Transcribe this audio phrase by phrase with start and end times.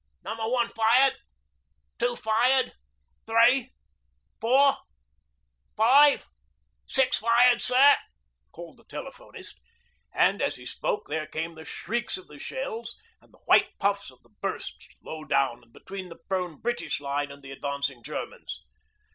[0.23, 1.13] 'Number One fired.
[1.99, 2.73] Two fired.
[3.27, 3.71] Three,
[4.39, 4.77] Four,
[5.77, 6.25] Five,
[6.87, 7.97] Six fired, sir,'
[8.51, 9.61] called the telephonist,
[10.11, 14.09] and as he spoke there came the shrieks of the shells, and the white puffs
[14.09, 18.65] of the bursts low down and between the prone British line and the advancing Germans.